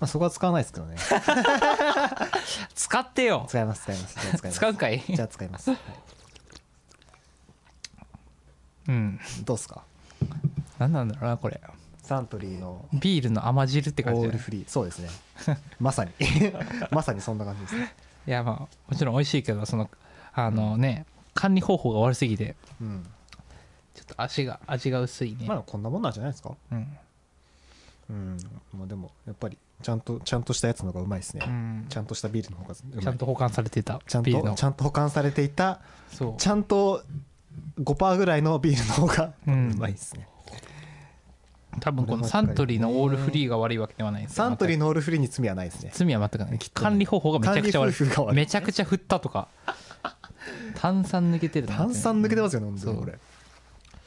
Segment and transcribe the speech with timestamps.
[0.00, 0.96] まあ、そこは使わないですけどね。
[2.74, 3.44] 使ってよ。
[3.48, 4.14] 使います使います。
[4.14, 4.56] 使います。
[4.56, 5.00] 使うかい？
[5.06, 5.80] じゃあ使います、はい。
[8.88, 9.20] うん。
[9.44, 9.84] どうっすか？
[10.78, 11.60] 何なんだろうなこれ。
[12.02, 14.64] サントリーのビールの甘汁って感じオールフリー。
[14.68, 15.10] そうですね。
[15.78, 16.12] まさに。
[16.90, 17.76] まさにそんな感じです。
[17.78, 17.94] ね
[18.26, 19.90] いやまあもちろん美味しいけどその
[20.32, 22.56] あのね管理方法が悪すぎて。
[22.80, 23.06] うん。
[23.94, 26.56] ちょっと味が味が薄いね、まあこんなもんなんじゃないですか？
[26.72, 26.98] うん。
[28.08, 28.38] うん。
[28.72, 31.86] まあでもやっぱりちゃんとちゃんとしたやつの方がうまいですね、うん。
[31.88, 34.00] ちゃんとしたビールの方がちゃんと保管されてた。
[34.06, 35.80] ちゃんとちゃんと保管されていた
[36.38, 37.02] ちゃんと
[37.82, 40.28] 5%ぐらいのビールの方がううんまいですね、
[41.80, 44.44] 多分このサントリーのオールフリーが悪いわけではないんですよ。
[44.44, 45.90] サントリーののオールフリーに罪はないですね。
[45.94, 46.58] 罪は全くない。
[46.74, 47.94] 管理方法がめちゃくちゃ悪い。
[47.94, 48.34] い。
[48.34, 49.48] めちゃくちゃ振ったとか。
[50.74, 53.18] 炭酸抜けてるな炭酸抜けてますよね本当にこれ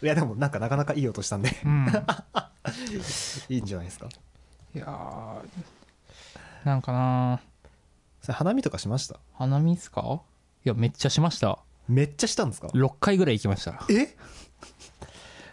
[0.02, 1.49] いやでもなんかなかなかいい音したんで。
[1.63, 1.88] うん。
[3.49, 4.10] いいんじゃないですか
[4.76, 7.40] いやーなんかな
[8.21, 9.20] それ花見とかしました？
[9.34, 10.21] 花見っすか？
[10.65, 11.60] いやめっちゃしました。
[11.88, 13.84] めっちゃしたんですか？6回ぐらい行きました。
[13.90, 14.15] え？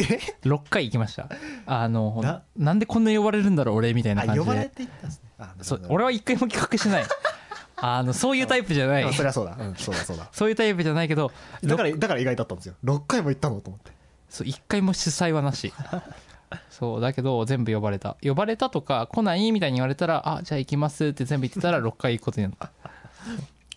[0.44, 1.28] 6回行きました。
[1.66, 2.42] あのな？
[2.56, 4.44] なんでこんな呼ばれるんだろう俺みたいなあ感じで。
[4.46, 5.30] 呼ばれていったんですね。
[5.38, 7.04] あそう俺は一回も企画してない。
[7.82, 9.04] あのそういうタイプじゃない。
[9.04, 10.28] あそりゃそうだ、うん、そうだそうだ。
[10.32, 11.32] そういうタイプじゃないけど
[11.64, 12.74] だからだから意外だったんですよ。
[12.84, 13.90] 6回も行ったのと思って。
[14.28, 15.72] そう一回も主催はなし
[16.70, 18.16] そうだけど全部呼ばれた。
[18.22, 22.70] 呼ばれたとか来ないみたいに言われたらあじゃあ行きますって全部言ってたら 6回行くことになった。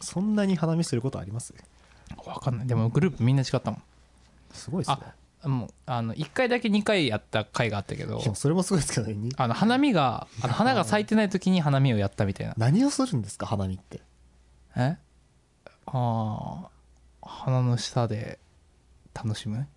[0.02, 1.54] そんなに花見することあります？
[2.24, 2.68] 分かんない。
[2.68, 3.84] でもグループみんな違ったもん。
[4.52, 4.98] すごいですね。
[5.44, 9.14] あもうあの1回だけ2回やった回があったけどいやそれもすごいですけどね。
[9.14, 12.54] にあの花見があの花が咲いてない時に花見をやったみたいな。
[12.58, 14.02] 何をするんですか花見って？
[14.78, 14.98] え？
[15.88, 16.70] ああ
[17.22, 18.40] 花の下で
[19.14, 19.68] 楽しむ？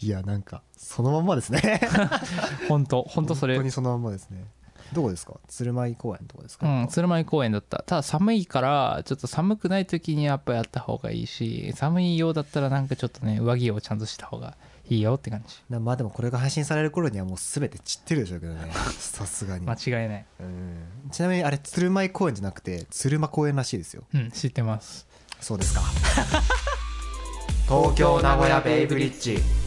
[0.00, 1.80] いやなんかそのまんまですね。
[2.68, 3.54] 本当本当それ。
[3.54, 4.44] 本当にそのまんまですね。
[4.92, 5.34] どこですか？
[5.48, 7.82] 鶴舞公園のとこですか、うん、鶴舞公園だった。
[7.86, 14.56] ただ寒いからちょっと寒くない時にやっぱやった方がいいし寒いようだったらなんかちょっとね上着をちゃんとした方が
[14.90, 15.56] いいよって感じ。
[15.70, 18.70] なまあでもこれが配信される頃にはもう全て散ってるでしょうけどね。
[18.98, 20.26] さすがに、間違いない。
[20.40, 21.10] うん。
[21.10, 24.02] ちなみにあれ鶴舞公園じゃなくて鶴間公園らしいですよ。
[24.12, 25.06] うん知ってます。
[25.40, 25.80] そうですか
[27.72, 29.61] 東京名古屋ベイブリッジ。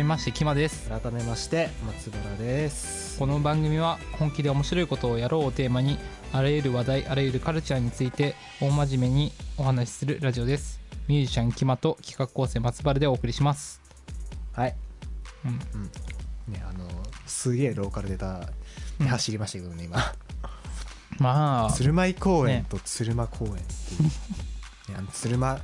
[0.00, 0.88] めましてキマです。
[0.88, 3.18] 改めまして松原です。
[3.18, 5.98] この番組は本気で面白いことをやろうをテーマに
[6.32, 10.80] あらゆる話題あらゆるカルチャーについて大真面目にお話しするラジオです。
[11.06, 13.82] ミュージシャンキマと企画構成松原でお送りします。
[14.54, 14.76] はい。
[15.44, 15.82] うん。
[16.50, 16.88] ねあの
[17.26, 18.48] すげえローカルデータ
[19.00, 19.98] うん走りましたけどね、今。
[21.20, 21.72] まあ。
[21.72, 24.02] 鶴舞公園と鶴間公園っていう、
[24.92, 25.60] ね、あの鶴間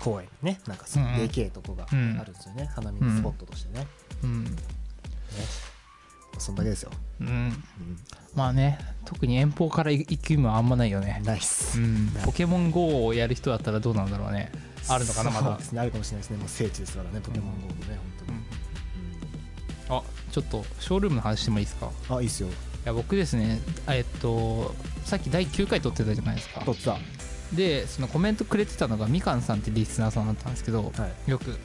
[0.00, 1.18] 公園ねなんかそのうんうん。
[1.20, 3.86] でけえとこがあうんるんですよね、花見のスポットとしてね、
[4.24, 4.50] うん、ね。
[6.38, 6.90] そんだけですよ、
[7.20, 7.52] うん、うん。
[8.34, 11.20] まあね特に遠方から行く意味はあんまないよね。
[11.24, 12.08] ナイス、うん。
[12.24, 14.50] ポケモン GO をやる人だったらどうなんだろうね。
[14.88, 15.48] あるのかなまだ。
[15.48, 15.80] そうですね。
[15.80, 16.36] あるかもしれないですね。
[16.38, 17.98] もう聖地ですからねポケモン GO のね本
[19.88, 21.86] 当に、あちょっとショールームの話してもいいですか？
[21.86, 22.48] いうんあいいっすよ。
[22.84, 24.74] や僕ですねえっと
[25.04, 26.62] さっき第9回撮ってたじゃないですか。
[26.64, 26.96] 撮ってた
[27.52, 31.30] でそのコメントくれてたのがみかんさんってリスナーさんだったんですけどはい。
[31.30, 31.58] よく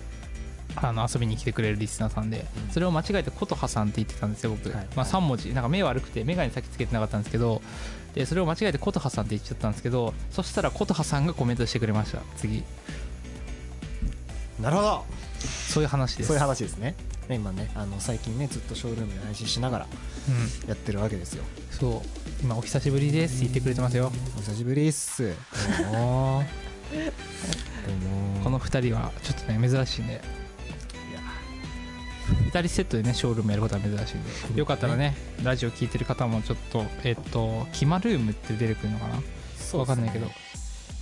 [0.77, 2.71] あの遊びに来てくれるリスナーさんでうん。
[2.71, 4.87] それを間違えて琴葉さんって言ってたんですよ僕、はい。
[4.95, 7.61] まあ、3文字なんか目悪くて眼鏡先つけてなかったんですけど
[8.13, 12.19] でそれを間違えて琴葉さんって言っちゃったんですけどそしたら琴葉さんがコメントしてくれました。
[12.37, 12.63] 次。
[14.59, 15.05] なるほど。
[15.39, 16.27] そういう話です。
[16.27, 16.95] そういう話ですねね
[17.33, 20.69] 今ねあの最近ねずっとショールームで配信しながらうん。
[20.69, 21.43] やってるわけですよ。
[21.71, 22.07] そう。
[22.43, 23.41] 今お久しぶりです。
[23.41, 24.11] 言ってくれてますよ。
[24.37, 25.33] お久しぶりっす。
[28.43, 30.13] この2人はちょっとね珍しいんで。
[30.13, 30.21] いや
[32.51, 34.59] 2人セットでねショールームやることは珍しいんで。
[34.59, 39.15] よかったらねラジオ聞いてる方もちょっとえっとキマルームって出てくるのかな？
[39.57, 40.31] そうわかんないけど、ま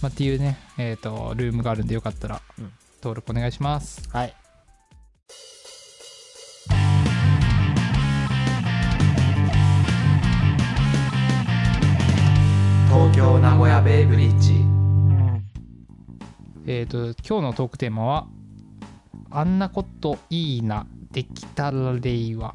[0.04, 2.72] あ、っていうねえっとルームがあるんでよかったらうん。
[3.02, 4.10] 登録お願いします。
[4.12, 4.34] はい
[12.94, 14.64] 東京名古屋ベイブリッジ。
[16.68, 18.28] えっと今日のトークテーマは
[19.32, 22.54] 「あんなこといいなできたら令和」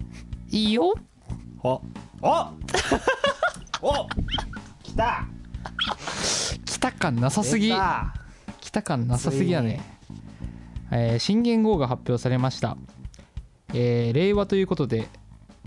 [0.50, 0.94] いいよ。
[1.62, 1.82] お
[2.22, 2.48] お
[3.82, 4.08] お
[4.82, 5.26] 来た。
[6.64, 7.68] 来た感なさすぎ。
[7.68, 8.14] 出た。
[8.58, 9.82] 来た感なさすぎやね、
[10.90, 12.78] えー新元号が発表されました、
[13.74, 15.10] えー令和ということで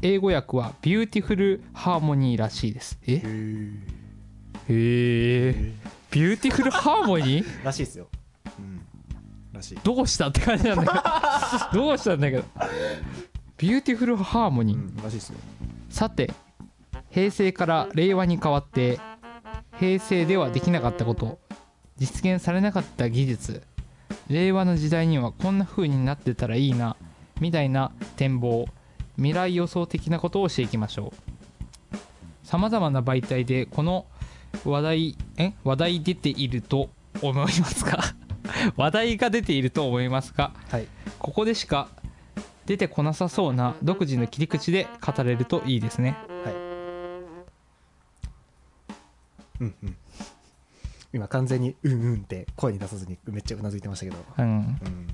[0.02, 3.00] 英語訳は beautiful harmony らしいです。
[3.08, 3.14] え？
[3.16, 3.20] へ
[4.70, 5.54] え
[6.12, 8.08] beautiful harmony らしいですよ。
[8.60, 8.82] うん。
[9.54, 9.80] らしい。
[9.84, 11.82] どうしたって感じなんだけど。
[11.88, 12.44] どうしたんだけど。
[13.58, 15.40] beautiful harmony、うんらしいですよ。
[15.90, 16.32] さて
[17.10, 19.00] 平成から令和に変わって
[19.80, 21.40] 平成ではできなかったこと
[21.98, 23.64] 実現されなかった技術。
[24.30, 26.98] 令和の時代にはこんな風になってたらいいな
[27.40, 28.68] みたいな展望
[29.18, 31.12] 未来予想的なことをしていきましょ
[31.94, 31.98] う。
[32.48, 34.06] さまざまな媒体でこの
[34.64, 35.54] 話題え？
[35.64, 36.90] 話題出ていると
[37.22, 38.00] 思いますか？
[38.78, 40.88] 話題が出ていると思いますがはい。
[41.20, 41.90] ここでしか
[42.66, 46.16] 出てこなさそうな独自の切り口で語れるといいですね。
[49.60, 49.98] うんうん。
[51.14, 54.46] 今完全に「うんうん」って声に出さずにめっちゃうなずいてましたけど、うん。
[54.46, 55.08] うん、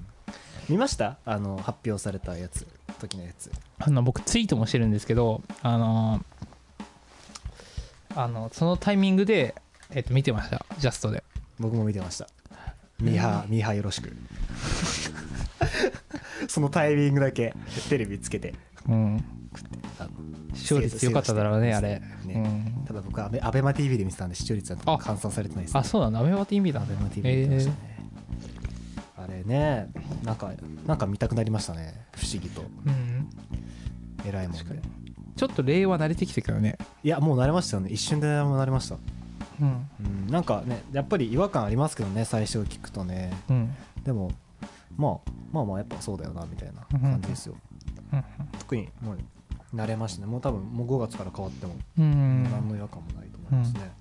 [0.70, 1.18] 見ました？
[1.26, 2.68] あの発表されたやつ
[3.00, 3.52] 時のやつ。
[3.80, 6.24] あの僕ツイートもしてるんですけどあの
[8.16, 9.56] あのそのタイミングで、
[9.92, 10.66] えっと見てました。
[10.78, 11.24] ジャストで。
[11.60, 12.28] 僕も見てました。
[13.00, 14.12] ミーハーミーハーよろしく。
[16.48, 17.54] そのタイミングだけ
[17.90, 18.54] テレビつけて。
[18.88, 19.24] うん。
[20.54, 22.36] 視聴率良かっただろうねあれ、ね。
[22.36, 26.20] うん、ただ僕アベアベマ t v で見てたんで視聴率はあ換算されてないです、ね、あそうなんだ。
[26.20, 26.82] アベマ TV だ。
[26.82, 27.93] アベマ t v で見てましたね、
[29.24, 29.90] あれね
[30.24, 30.52] なんか
[30.86, 32.06] なんか見たくなりましたね。
[32.16, 32.62] 不思議と。
[32.62, 33.30] うん。
[34.26, 34.64] 偉いもんで。
[34.64, 34.88] 確か
[35.36, 36.78] ちょっと令和慣れてきてるからね。
[37.04, 37.90] いやもう慣れましたよね。
[37.90, 38.98] 一瞬でもう慣れました。
[39.62, 39.90] うん。
[40.00, 40.28] うん。
[40.28, 43.34] なんかねやっぱり違和感ありますけどね最初聞くとね。
[43.50, 43.76] うん。
[44.04, 44.32] でも
[44.98, 47.56] まあまあまあやっぱそうだよなみたいな感じですよ、
[48.12, 48.24] うん
[48.60, 49.18] 特にもう
[49.76, 50.28] 慣れましたね。
[50.28, 53.92] もう多分もう5月から変わってもうん何の違和感もないと思いますね、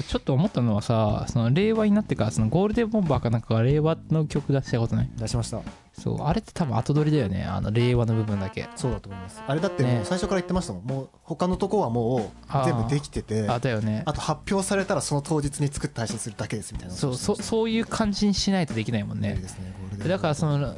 [0.00, 5.10] ちょっと思ったのはさその令和になってからそのゴールデンボンバーかなんかが令和の曲出したことない？
[5.16, 5.60] 出しました。
[5.92, 8.66] そうあれって多分後取りだよねあの令和の部分だけ。
[8.74, 9.42] そうだと思います。
[9.46, 10.00] あれだってもね。
[10.02, 14.02] う最初から言ってましたもん、もう他のとこはもう全部できててあだよね。
[14.06, 16.94] あと発表されたらその当日に作って配信するだけですみたいな。
[16.94, 19.34] そうそそういう感じにしないとできないもんね。
[19.34, 20.74] ねですねゴールデンだからその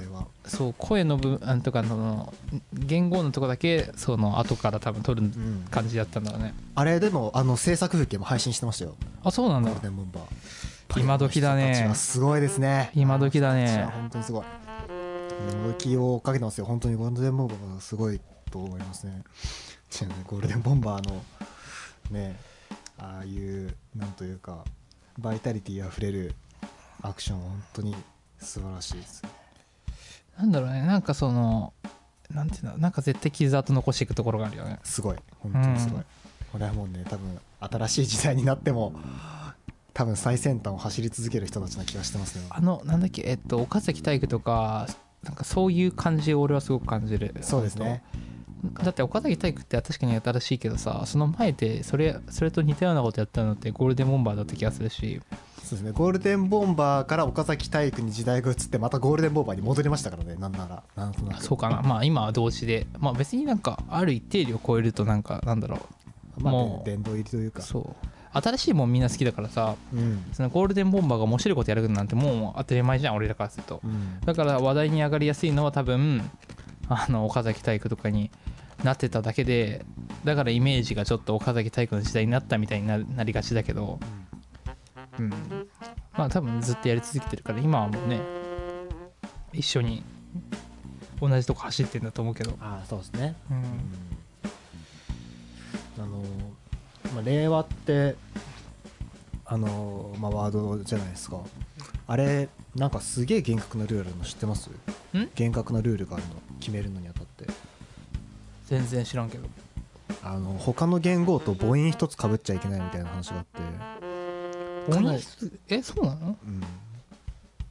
[0.46, 2.32] そう声の部分とかの
[2.72, 5.64] 言語のとこだけその後から多分取るうん。
[5.70, 6.54] 感じだったんだろうね。
[6.74, 8.94] あれでもあの制作風景も配信してましたよ。
[9.22, 9.70] あそうなんだ。
[9.70, 11.00] ゴールデンボンバー。
[11.00, 11.90] 今時だね。
[11.94, 12.90] すごいですね。
[12.94, 13.88] 今時だね。
[13.92, 14.44] 本当にすごい。
[15.52, 16.66] 思い気をかけてますよ。
[16.66, 18.20] 本当にゴールデンボンバーがすごい
[18.50, 19.22] と思いますね。
[20.26, 21.22] ゴールデンボンバーの
[22.10, 22.36] ね
[22.98, 24.64] ああいうなんというか
[25.18, 26.34] バイタリティあふれる
[27.02, 27.94] アクションは本当に
[28.40, 29.30] 素晴らしいですね
[30.38, 30.82] なんだろうね。
[30.82, 31.72] なんかその
[32.30, 32.78] なんていうの？
[32.78, 34.78] なんか絶対傷跡残していくところがあるよね。
[34.82, 35.16] すごい。
[35.40, 36.04] 本当にすごい、うん。
[36.52, 38.92] これはもうね多分新しい時代になっても
[39.92, 42.46] 多分最先端を走り続ける人たちな気がしてますね。
[42.50, 43.22] あのなんだっけ？
[43.26, 44.86] えっと岡崎体育とか
[45.22, 47.34] なんかそういう感じを俺はすごく感じる。
[47.40, 48.02] そうですね。
[48.82, 55.20] だって岡崎体育って確かに新しいけどさその前でそれそれと似たようなことやったのってゴールデンボンバーだった気がするし
[55.64, 55.92] そうですね。
[55.92, 60.36] ゴールデンボンバーから岡崎体育に時代が移ってまたゴールデンボンバーに戻りましたからね。
[60.36, 60.82] なんなら。
[60.94, 61.42] なんとなく。
[61.42, 61.80] そうかな。
[61.80, 62.86] まあ今は同時で。
[62.98, 65.78] まあ別になんかある一定量超えるとなんかなんだろ
[66.38, 67.60] まあもう殿堂入りというか。
[67.60, 68.06] うそう。
[68.36, 70.22] 新しいもんみんな好きだからさうん。
[70.32, 73.80] そのゴールデンボンバーが面白いことやるなんてもう当たり前じゃん俺らからすると。
[73.82, 74.20] うん。
[74.20, 76.28] だから話題に上がりやすいのは多分
[76.88, 78.30] あの岡崎体育とかに
[78.82, 79.84] なってただけで
[80.24, 83.98] だからイメージがちょっと岡崎体育の時代になったみたいにななりがちだけど
[85.18, 85.30] うん。
[86.16, 88.20] まあ多分ずっとやり続けてるから今はもうね
[89.52, 90.02] 一緒に
[91.20, 93.34] 同じとこ走ってんだと思うけど、ああそうですね。
[93.50, 93.64] うん。
[95.96, 96.22] あの
[97.14, 98.16] まあ、令和って
[99.44, 101.38] あの、まあ、ワードじゃないですか。
[102.06, 104.70] あれなんかすげえ厳格なルールあるの知ってます？
[105.34, 106.34] 厳格なルールがあるの。
[106.58, 107.46] 決めるのにあたって。
[108.66, 109.46] 全然知らんけど。
[110.22, 113.60] あの他の言語と母音一つかぶっちゃいけないみたいな話があって、
[114.88, 116.36] 母音一つえそうなの？
[116.44, 116.62] うん、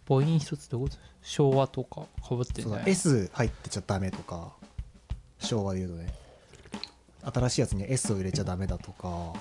[0.08, 0.98] 母音一つってこと？
[1.22, 4.53] 昭和とかかぶってんじゃない？S 入ってちゃダメとか
[5.39, 6.13] 昭和で言うとね。
[7.25, 9.32] 新しいやつに S を入れちゃダメだとか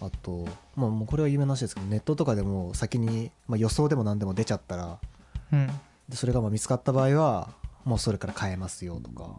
[0.00, 4.98] あと、まあ、もうこれは有名な話ですけどネットとかでも先に、まあ、予想でも何でも出ちゃったら
[5.52, 5.66] うん。
[6.08, 7.50] でそれがまあ見つかった場合は
[7.84, 9.36] もうそれから変えますよとか。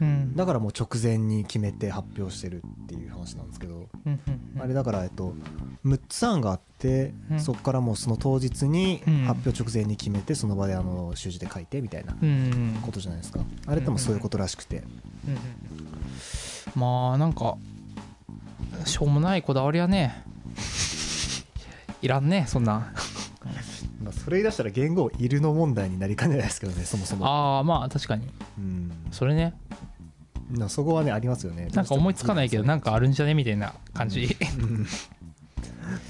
[0.00, 0.36] うん。
[0.36, 5.34] だからもう直前に決めて発表してるっていう話なんですけど、うんうんあれだからえっと
[5.84, 7.40] 6つ案があって、うん。
[7.40, 9.24] そこからもうその当日にうん。
[9.24, 12.14] 発表直前に決めてその場であの習字で書いてみたいな
[12.82, 13.40] ことじゃないですか。
[13.66, 14.82] あれってもそういうことらしくて、
[16.74, 17.56] まあなんか
[18.84, 20.22] しょうもないこだわりはね
[22.02, 22.92] いらんねそんな
[24.06, 27.26] まあ、それ言い出したら言語いるの問題になりかねないですけどねそもそも。
[27.26, 28.28] ああまあ確かに。
[28.58, 28.92] うん。
[29.10, 29.54] それね。
[30.50, 34.36] なそこはねありますよねなんか思いつかないけどなんかあるんじゃねみたいな感じ。
[34.60, 34.86] うん。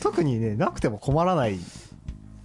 [0.03, 1.59] 特にねなくても困らないう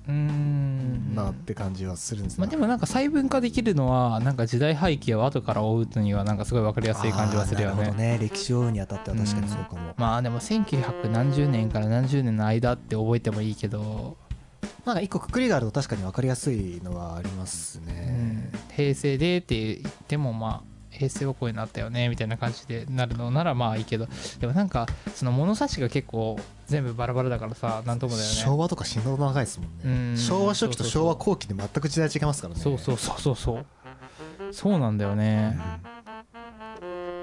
[0.07, 1.13] ーん。
[1.15, 2.41] なって感じはするんですね。
[2.41, 7.73] まあ、でもなんか細分化できるのはなんか時代背景を後から追うのにはなんかすごい分かりやすい感じはするよね。
[7.73, 8.17] あーなるほどね。
[8.21, 14.17] 歴史を追うにあたっては確かにそうかも、まあでも1900何十年から何十年の間って覚えてもいいけど、
[14.85, 24.07] なんか一個くくりがあると確かに分かりやすいのはありますうねん、平成でって言ってもまあ平成はこういうのあったよねみたいな感じでなるのならまあいいけど。
[24.39, 28.35] でもなんかその物差しが結構全部バラバラだからさなんともだよね。
[28.35, 29.75] 昭和とか死ぬ長いですもんね。
[29.85, 30.17] うん。
[30.17, 32.59] 昭和初期と昭和後期で全く時代違いますからね。
[32.59, 33.65] そうそうそうそうそう。
[34.51, 35.57] そうなんだよね。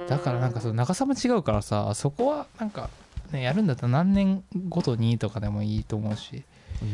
[0.09, 2.89] だからなんかその長さも違うからさそこはなんか
[3.31, 6.45] ねやるんだったら何年ごとにとかでもいいと思うし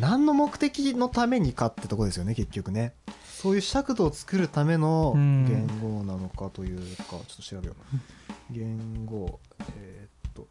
[0.01, 2.95] 何の目的のためにかってとこですよね結局ね。
[3.25, 5.45] そういう尺度を作るためのうん。
[5.47, 8.53] 言語なのかというかちょっと調べよう。
[8.53, 9.39] 言語
[9.77, 10.47] えーっと。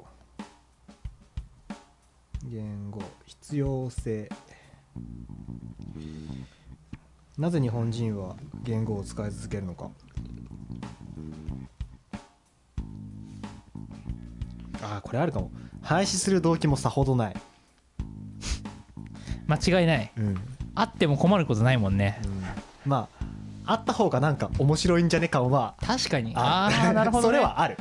[2.45, 4.29] 言語必要性。
[7.37, 9.89] なぜ日本人は言語を使い続けるのか。
[14.83, 15.49] ああこれあるかも。
[15.81, 17.35] 廃止する動機もさほどない
[19.47, 20.11] 間違いない。
[20.17, 20.37] うん。
[20.75, 22.19] あっても困ることないもんね。
[22.85, 23.25] まあ
[23.65, 25.75] あった方がなんか面白いんじゃね感は。
[25.85, 26.33] 確かに。
[26.35, 27.77] あああなるほど、ね、 それはある。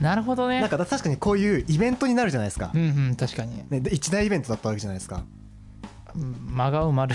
[0.00, 0.60] なるほどね。
[0.60, 2.70] なんか確かにこういうイベントになるじゃないですか。
[2.74, 3.64] う、んうん確かに。
[3.70, 5.24] ね、で一大イベントだったわけじゃないですか、
[6.14, 7.14] うん間が埋まる。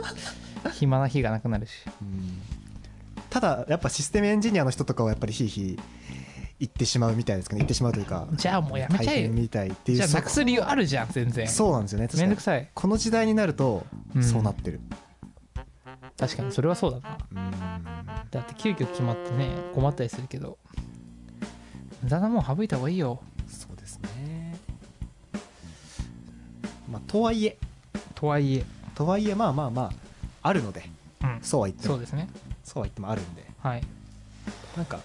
[0.72, 1.72] 暇な日がなくなるし。
[3.30, 5.78] ただやっぱシステムエンジニアの人とかはやっぱりひいひい
[6.60, 11.46] 言ってしまうみたいですけど言ってしまうというかじゃあもうやめ大ちゃえみたいっていうじゃあなくす理由あるじゃん全然。
[11.46, 12.68] そうなんですよねめんどくさい。
[12.74, 14.22] この時代になるとうん。
[14.24, 14.80] そうなってる、
[16.18, 17.18] 確かにそれはそうだな。
[17.32, 17.50] うん。
[18.30, 20.58] だって急遽決まってね困ったりするけど。
[22.02, 23.20] 無駄なもん省いた方がいいよ。
[23.48, 24.56] そうですね。
[26.90, 27.56] まあとはいえ。
[28.14, 28.64] とはいえ。
[28.94, 29.92] とはいえまあまあまあ
[30.42, 30.88] あるので。
[31.22, 31.38] うん。
[31.42, 31.94] そうは言っても。
[31.94, 32.28] そうですね。
[32.64, 33.44] そうは言ってもあるんで。
[33.58, 33.82] はい。
[34.76, 35.00] なんか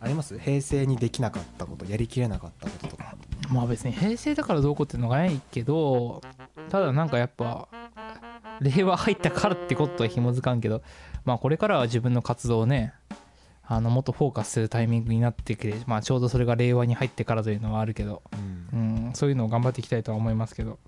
[0.00, 0.38] あります？
[0.38, 3.16] 平成にできなかったことやりきれなかったこととか。
[3.50, 6.20] まあ別に平成だからどうこうっていうのがないけど
[6.68, 7.68] ただなんかやっぱ
[8.60, 10.82] 令和入ったからってことは紐づかんけど
[11.24, 12.92] まあこれからは自分の活動をね
[13.64, 18.22] あのもっとフォーカスするタイミングになってくれまあちょうどそれが令和に入ってからというのはあるけど、
[18.72, 20.78] うん、そういうのを頑張っていきたいとは思いますけど。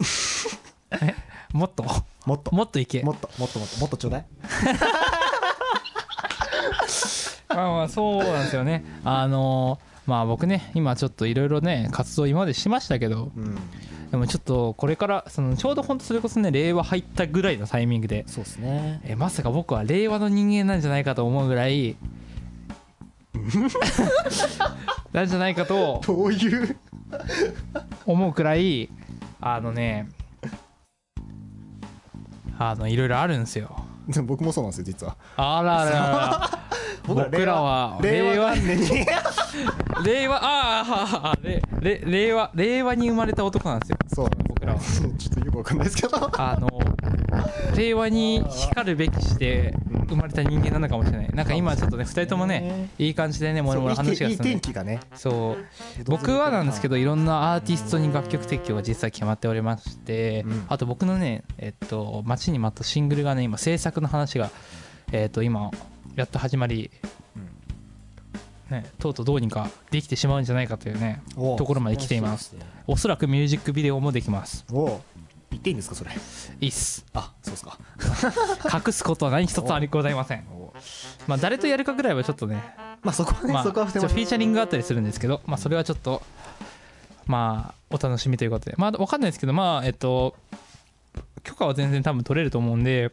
[1.02, 1.14] え？
[1.52, 1.84] もっと？
[2.26, 2.52] もっと。
[2.54, 3.02] もっといけ。
[3.02, 4.26] もっともっともっともっとちょうだい
[7.54, 8.84] まあまあそうなんですよね。
[9.04, 13.56] あのまあ僕ね今ちょっといろいろね活動今までしましたけどうん。
[14.10, 19.00] でもちょっとこれからそのちょうど本当それこそね令和入ったぐらいのタイミングでそうですね。
[19.04, 21.96] えまさか僕は令和の人間なんじゃないかと思うぐらい
[25.12, 26.36] なんじゃないかとどうい
[26.70, 26.76] う？
[28.06, 28.88] 思うくらい
[29.40, 30.08] あのね
[32.58, 33.84] あのいろいろあるんですよ。
[34.08, 35.16] でも僕もそうなんですよ実は。
[35.36, 36.50] あらあらあら
[37.14, 39.06] 僕らは令和元年に
[40.04, 43.98] 令和あーあ令和令和に生まれた男なんですよ。
[44.14, 44.80] そう僕らは。
[45.18, 46.30] ちょっとよくわかんないですけど。
[46.40, 46.68] あの
[47.76, 49.74] 令和に光るべきして
[50.08, 51.28] 生まれた人間なのかもしれない。
[51.32, 55.00] なんか今ちょっとね2人ともねいい感じでねもろもろ話がいいいい進んで天気がね。
[55.14, 56.04] そう。
[56.04, 60.64] 僕はなんですけどいろんなアーティストに楽曲提供が実は決まっておりまして、うん。
[60.68, 64.50] あと僕のねえっと待ちに待ったシングルがね今制作の話が
[65.12, 65.70] えっと今
[66.16, 66.90] やっと始まり、
[68.70, 72.56] ね、とうとうどうにかできてしまうんじゃないかというねところまで来ています。
[72.86, 74.64] おそらくミュージックビデオもできます。
[74.72, 75.00] おう。
[75.50, 76.10] 言っていいんですかそれ。
[76.60, 77.04] いいっす。
[77.14, 77.78] あそうですか。
[78.86, 80.44] 隠すことは何一つありございません。
[81.26, 82.62] まあ誰とやるかぐらいはちょっとね
[83.04, 86.22] まあそこはね、まあ、そこはフィーチャリングがあったりするんですけど、まあ、それはちょっと、
[87.26, 90.34] まあ、お楽しみということで、まあ、わかんないですけど、まあ、えっと、
[91.42, 93.10] 許可は全然多分取れると思うんで、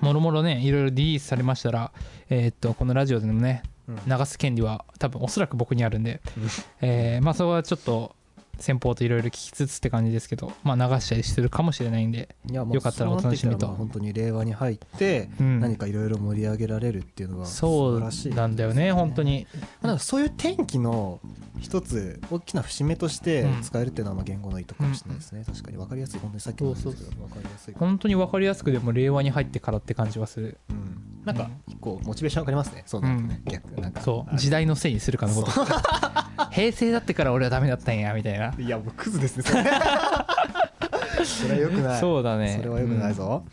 [0.00, 1.92] もろもろね、いろいろリリースされましたら、
[2.28, 3.96] えっと、このラジオでもね、うん。
[4.06, 6.48] 流す権利は多分おそらく僕にあるんで、うん。
[6.80, 8.14] えーまあ、そこはちょっと、
[8.58, 13.66] 先方といろいろ聞きつつって感じですけど、まあ、流したりしてるかもしれないんで、いやまあよかったらお楽しみと。
[13.66, 15.60] 本当に令和に入ってうん。
[15.60, 19.46] 何かいろいろ盛り上げられるっていうのはそう素晴らしいなんだよね、本当に。
[19.52, 21.20] まあなんかそういう天気の
[21.60, 23.62] 一つ大きな節目としてうん。
[23.62, 30.58] 使えるっていうのはまあ言語のいいとこかもしれないですね、確かに分かりやすい本当にさっきも言ったけど分かりやすい、本当に分かりやすくでも令和に入ってからって感じはする。
[30.70, 32.82] うん、なんか一個モチベーション上がりますね。
[32.86, 34.00] そうなるとね、逆なんか。
[34.00, 34.34] そう。
[34.34, 35.50] あ時代のせいにするかのこと
[36.50, 38.54] 平成だってから俺はダメだったんやみたいな。
[38.58, 39.64] いやもうクズですねそれ。
[41.24, 42.00] それはよくない。
[42.00, 42.56] そうだね。
[42.56, 43.44] それはよくないぞ、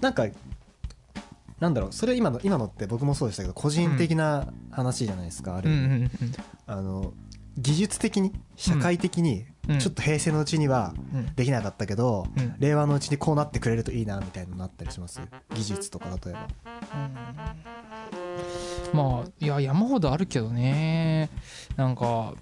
[0.00, 0.26] なんか
[1.60, 5.78] なんだろうそれ今の今のって僕もそうでしたけど個人的な話じゃないですか、ある意味。
[5.78, 6.10] うんうんうん。
[6.66, 7.12] あの
[7.58, 9.78] 技術的に社会的にうん。
[9.78, 11.34] ちょっと平成のうちにはうん。
[11.34, 12.56] できなかったけど、うん。
[12.58, 15.20] 令和のうちにこうなってくれるといいなみたいなのなったりします？
[15.54, 16.48] 技術とか例えば
[18.92, 21.30] まあいや山ほどあるけどね。
[21.76, 22.34] なんか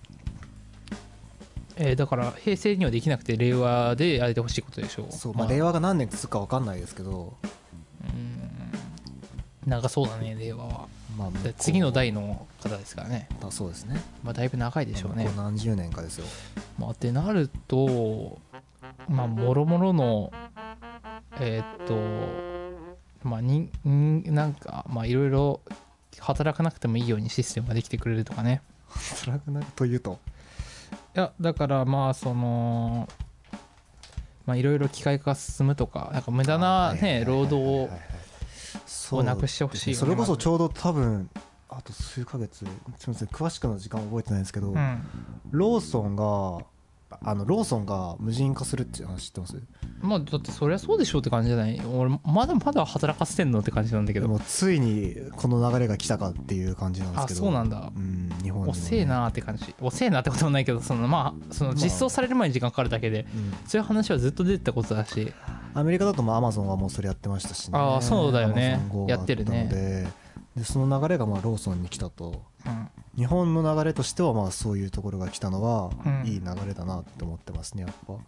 [1.77, 7.35] えーだから平成にはできなくて令和でやれてほしいことでしょそう、まあ、令和が何年続くか分かんないですけど、
[8.05, 9.71] うん。
[9.71, 10.89] 長そうだね令和は。
[11.17, 13.29] まあ、で次の代の方ですからね。
[13.43, 14.01] あそうですね。
[14.23, 15.31] まあだいぶ長いでしょうね。
[15.37, 16.27] 何十年かですよ。
[16.79, 18.39] まあってなると
[19.09, 20.33] まあもろもろの
[21.41, 22.50] えーっと
[23.23, 25.61] まあにんなんかまあいろいろ
[26.19, 28.63] 働かなくてもいいようにシステムができてくれるとかね。
[29.25, 30.19] 辛くなるというと？
[31.15, 33.09] いやだからまあその
[34.47, 37.91] まあいろいろ機械化が進むとかなんか無駄なね労働を
[38.87, 41.31] そうをなくしてほしいよねそれこそちょうど多分
[41.69, 42.71] あと数ヶ月すみ
[43.09, 45.07] ません詳しくの時間覚えてないんですけど、うん。
[45.53, 46.65] ローソンが
[47.23, 49.63] あのローソンが無人化するっていう話知ってます？
[50.01, 51.81] まあだってそりゃそうでしょうって感じじゃない。
[51.95, 54.27] 俺まだまだ働かせてんのって感じなんだけど。
[54.27, 57.41] でもついにこの流れが来たかっていう感じなんですけど。
[57.41, 57.93] あそうなんだ。
[57.95, 59.75] うん日本遅えなーって感じ。
[59.81, 65.33] 遅えなってこともないけどそのまあその実装される前に時間かかるだけでうんそういう話はずっと出てたことだし。
[65.75, 67.79] アメリカだとまあアマゾンはもうそれやってましたしね。
[67.79, 68.81] あーそうだよね。
[69.07, 70.11] やってるね
[70.57, 72.43] でその流れがまあローソンに来たと。
[72.67, 72.89] うん。
[73.17, 76.27] 日本の流れとしてはまあそういうところが来たのはうん。
[76.27, 78.15] いい流れだなって思ってますねやっぱ。
[78.15, 78.19] う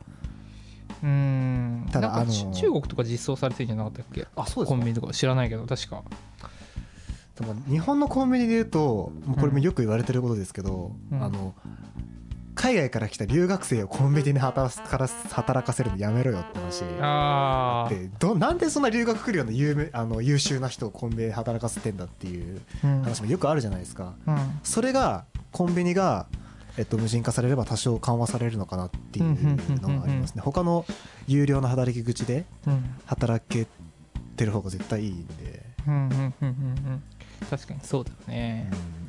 [1.03, 1.89] ーん。
[1.91, 4.27] ただあの中国とか実装されてるんじゃなかったっけ？
[4.37, 6.03] あそうコンビニとか知らないけど確か。
[7.39, 9.11] でも日本のコンビニで言うと
[9.41, 11.23] これもよく言われてることですけど、うん。
[11.23, 11.55] あの
[12.63, 16.85] 海外から来た留学生をコンビニで働か働かせるのやめろよって話。
[17.01, 23.03] ああでどなんでそんな留学来るような有名あの優秀な人をコンビニで働かせてんだっていううん。
[23.03, 24.15] 話もよくあるじゃないですか。
[24.29, 24.61] うん。
[24.63, 26.29] それがコンビニが、
[26.79, 29.27] えっと、無人化されれば多少緩和されるのかなっていう
[29.81, 30.43] のがありますね。
[30.43, 30.87] 他の
[31.27, 33.67] 有料の働き口でうん働け
[34.37, 36.47] てる方が絶対いいんで、うんうんうんうんう
[36.95, 37.03] ん。
[37.51, 38.71] 確かにそうだよね。
[38.71, 39.03] うん。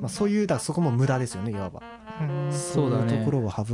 [0.00, 1.82] まあ、そういうだそこも無駄ですよねいわば
[2.20, 3.64] うんそうだいうとねころを省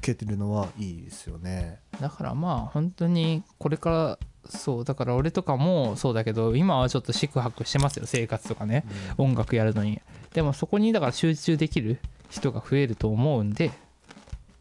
[0.00, 1.80] けてるのはいいですよね。
[2.00, 8.84] だからまあ本当にこれからそうだから俺とかもそうだけど今はちょっと四苦八苦してますよ生活とかね。
[9.18, 10.00] 音楽やるのに。
[10.32, 11.98] でもそこにだから集中できる
[12.30, 13.72] 人が増えると思うんで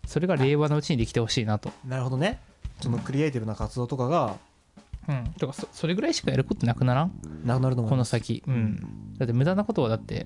[0.07, 1.71] それが令和のうちにできてほしいなと。
[1.85, 2.39] なるほどね。
[2.81, 4.35] そのクリエイティブな活動とかが。
[5.07, 5.23] うん。
[5.39, 7.11] とかそそれぐらいしかやることなくならん？
[7.45, 8.43] なくなると思この先。
[8.47, 9.15] うん。
[9.17, 10.25] だって無駄なことはだって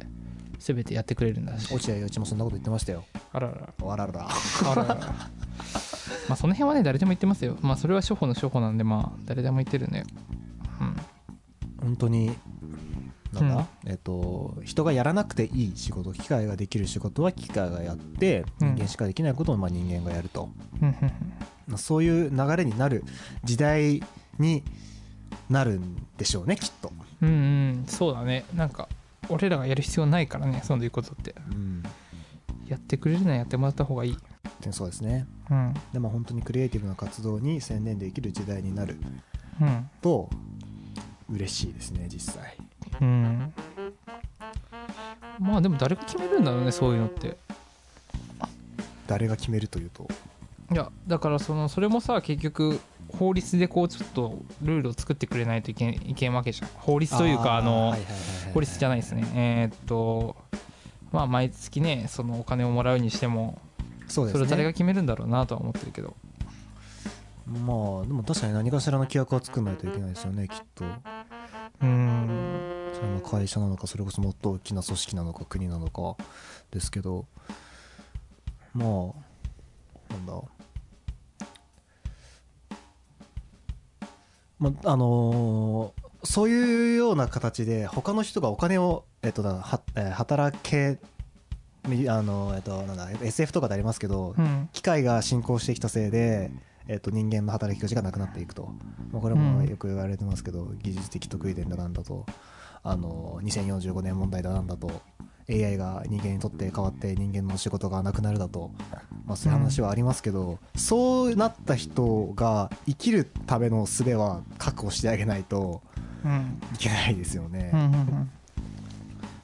[0.63, 1.73] 全てやってくれるんだし。
[1.73, 3.03] 落合陽一もそんなこと言ってましたよ。
[3.33, 4.27] あららあららら
[4.65, 7.57] あららまあその辺はね誰でも言ってますよ。
[7.61, 10.05] まあそれは処方の処方なんでまあ誰でも言ってるね
[10.79, 10.95] うん。
[11.81, 12.31] 本当に
[13.33, 18.75] なんだ、えっと人がやらなくていい仕事機械ができる仕事は機械がやってうん。
[18.75, 20.49] 人間しかできないことをまあ人間がやると、
[20.81, 20.95] うんうん。
[21.67, 23.03] まあそういう流れになる
[23.43, 24.01] 時代
[24.39, 24.63] に
[25.49, 27.83] なるんでしょうねきっと、うんうん。
[27.87, 28.45] そうだね。
[28.55, 28.87] なんか
[29.29, 31.35] 俺らがやる必要ないからねそういうことって。
[31.51, 31.83] うん、
[32.67, 34.17] やってくれるならやってもらった方がいい。
[34.61, 35.25] でそうですね。
[35.49, 35.73] うん。
[35.91, 38.97] でも本当にクリエイティブな活動に専念できる時代になる。
[39.61, 39.89] うん。
[40.01, 40.29] と
[41.29, 42.57] 嬉しいですね実際。
[43.01, 43.53] うん。
[45.39, 47.37] まあでも誰が決めるんだろうねそういうのって。
[49.07, 50.07] 誰が決めるというと。
[50.71, 52.79] いやだからそのそれもさ結局
[53.17, 56.69] 法律でこうちょっとルールを作ってくれないといけんいけんわけじゃん。
[56.75, 57.95] 法律というかあの
[58.53, 59.27] 法律じゃないですね。
[59.35, 60.35] えーっと
[61.11, 63.61] まあ毎月ねそのお金をもらうにしても
[64.07, 64.39] そうですね。
[64.39, 66.15] それを誰が決めるんだろうなとは思ってるけど。
[67.45, 70.85] まあでも確かに何かしらの規約は作んないといけないですよねきっと。
[71.81, 72.89] うん。
[72.95, 76.15] それも会社なのかそれこそもっと大きな組織なのか国なのか
[76.71, 77.25] ですけど。
[78.73, 78.87] まあ
[80.13, 80.33] なんだ
[84.69, 90.97] まああのーそういうような形で他の人がお金を、えっとだはえー働け
[91.85, 94.69] みあのえっとなんだ SF とかでありますけど、うん。
[94.71, 96.49] 機械が進行してきたせいで、
[96.87, 98.73] えっと人間の働き口がなくなっていくと、
[99.11, 102.25] まあ、これもよく言われてますけど、技術的得意点だなんだと。
[102.85, 104.91] あの2045年問題だなんだと
[105.49, 108.71] AI が人間にとって変わって人間の仕事がなくなるだと、
[109.25, 115.81] まあ、そういう話はありますけど、そうなった人が生きるための術は確保してあげないと
[116.23, 116.59] うん。
[116.73, 117.71] いけないですよね。
[117.73, 118.31] うんうんうん。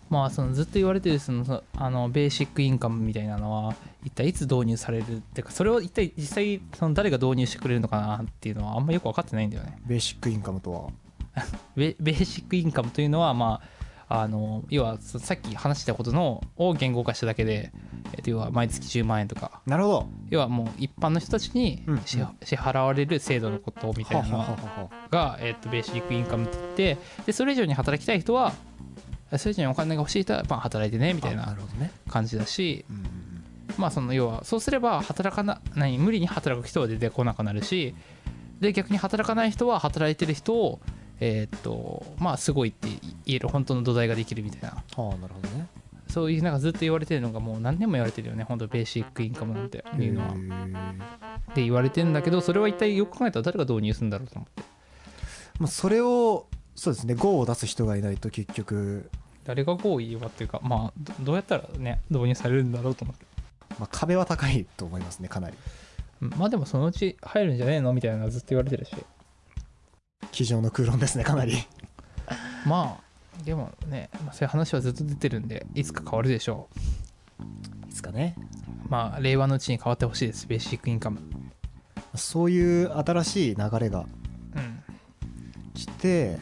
[0.10, 9.78] まあそのずっと言われてるそのあのベーシックインカムみたいなのは一体いつ導入されるっていうかそれを一体実際その誰が導入してくれるのかなっていうのはあんまよく分かってないんだよね。
[9.86, 10.90] ベーシックインカムとは？
[11.76, 13.79] ベベーシックインカムというのはまあ
[14.12, 17.72] あの要はそさっき話したことのを言語化しただけで、
[18.14, 19.62] えっと要は毎月10万円とか。
[19.68, 20.10] なるほど。
[20.32, 22.02] 要はもう一般の人たちにうん。
[22.02, 28.54] 支,、支払われる制度のことみたいなのが、えっとベーシックインカムって言ってでそれ以上に働きたい人は
[29.38, 31.58] それ以上にお金が欲しい人はまあ働いてねみたいあな
[32.08, 33.06] 感じだしうん
[33.78, 37.94] まあその要はそうすれば働かな何無理に働く人は出てこなくなるし
[38.60, 40.80] で逆に働かない人は働いてる人を
[41.20, 42.88] えーっとまあすごいって
[43.26, 44.70] 言える本当の土台ができるみたいな。
[44.70, 45.68] はあなるほどね。
[46.08, 50.34] そういうなんかずっと言われてるのがもう何年も言われてるよね本当ベーシックインカムなんていうのは。
[51.54, 54.64] で言われてんだけどそれは一体よく考えたら誰が導入するんだろうと思って。
[55.60, 59.10] まあ、それをそうですね GO を出す人がいないと結局、
[59.44, 63.26] 誰が合意はっていうかまあどどうやったらね導入されるんだろうと思って。
[63.80, 65.58] まあ、壁は高いと思いますねかなり。
[66.22, 68.96] うんまあでもそのうち入るんじゃねえのみたいなずっと言われてるし
[70.32, 71.54] 机上の空論ですねかなり。
[72.66, 76.70] まあでもね、まあ、そういう話はずっと出てるんでいつか変わるでしょ
[77.40, 77.44] い
[77.86, 78.36] いですかね。
[78.38, 81.22] うまあ令和のうちに変わってほしいですベーシックインカム
[82.16, 84.06] そういう新しい流れが
[84.56, 84.84] うん。
[85.74, 86.38] 来て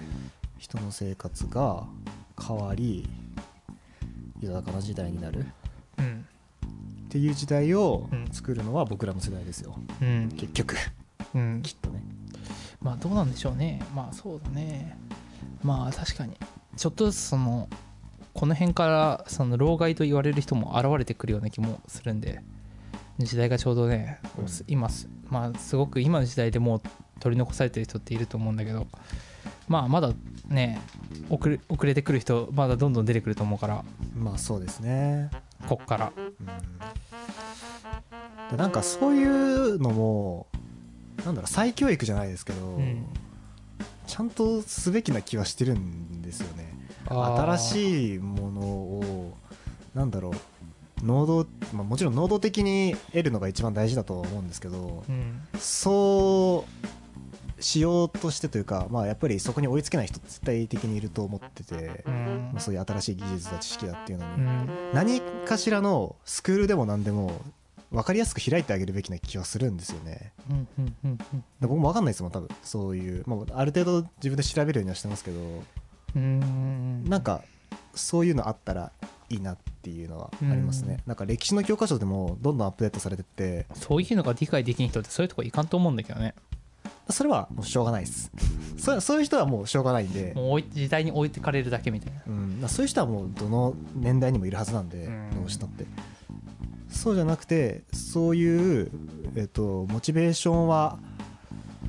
[0.57, 1.85] 人の生活が
[2.41, 3.07] 変わり
[4.39, 5.45] 豊かな時代になる。
[5.97, 6.25] うん。
[7.07, 8.27] っていう時代をうん。
[8.31, 9.75] 作るのは僕らの世代ですよ。
[10.01, 10.29] うん。
[10.35, 10.75] 結局。
[11.33, 11.61] うん。
[11.61, 11.96] きっとね
[12.81, 13.81] まあどうなんでしょうね。
[13.95, 14.97] まあそうだね。
[15.63, 16.37] まあ確かに。
[16.75, 17.67] ちょっとずつその
[18.33, 22.43] この辺からその老害と言われる人も現れてくるような気もするんで
[23.17, 24.19] 時代がちょうどね、
[24.67, 26.81] 今すまあすごく今の時代でもう
[27.19, 28.85] 取り残されてる人っていると思うんだけど
[29.67, 30.13] まあまだ
[30.47, 30.79] ね
[31.31, 33.83] 遅れ遅れてくる人まだどんどん出てくると思うから
[34.15, 35.31] まあそうですね。
[35.67, 36.11] こっから。
[36.15, 36.35] うん。
[38.51, 40.45] でなんかそういうのも
[41.27, 43.05] なんだろう再教育じゃないですけど、うん。
[44.07, 46.73] ちゃんとすべきな気はしてるんですよね。
[47.09, 49.37] 新いしいものを
[49.93, 55.41] なんだろう能動、まあ、もちろん能動的に得るのが一番大事だとは思うんですけどうん。
[55.59, 56.65] そ
[57.59, 62.49] うしようとしてというか、まあ、やっぱりそこに追いつけない人絶対的にいると思ってて、うん。
[62.53, 64.69] まあ、そういう新しい技術だ知識だっていうのに、うん。
[64.93, 67.41] 何かしらのスクールでも何でも
[67.91, 70.33] 分かりやすく開いてあげるべきな気はするんですよね。
[70.49, 71.23] うんうんうんで
[71.61, 72.31] 僕も分かんないですもん。
[72.31, 75.37] 多分そういう、まあ、ある程度自分で調べるようにはしてますけど
[76.15, 77.41] うんなんか
[77.95, 78.91] そういうのあったら
[79.29, 86.33] いいなっていうのはありますね、なんか歴史の教科書でもどんどんアップデートされてってそういうのが理解できん人ってそういうとこいかんと思うんだけどね。
[87.09, 88.31] それはもうしょうがないです。
[88.77, 92.21] そそういう人はもうしょうがないんで、もう時代に置いてかれるだけみたいな。
[92.27, 95.29] うん、まあそういう人はもうどの年代にもいるはずなんで、うん。
[95.35, 95.85] どうしたって
[96.89, 98.91] そうじゃなくてそういう、
[99.35, 100.99] えっと、モチベーションは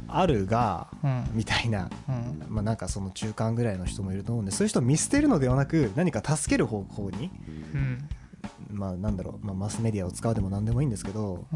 [0.09, 1.25] あるがうん。
[1.35, 2.45] みたいな、うん。
[2.49, 7.31] まあ、なんかその中間ぐらいの人もいると思うんでそういう人を見捨てるのではなく何か助ける方向に、
[7.75, 8.09] うん。
[8.71, 11.47] まあ、なんだろう、まあ、マスメディアを使うでも何でもいいんですけど、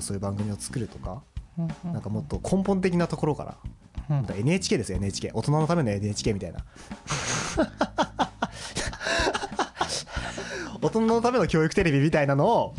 [0.00, 1.22] そういう番組を作るとか、
[1.58, 3.56] うんなんかもっと根本的なところから、
[4.10, 4.22] うん。
[4.22, 6.64] だから NHK ですよ NHK 大人のための NHK みたいな。
[10.80, 12.74] 大人のための教育テレビみたいなのを